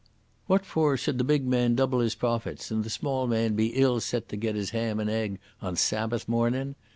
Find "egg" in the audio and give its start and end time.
5.11-5.37